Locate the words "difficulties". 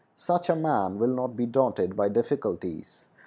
2.09-3.07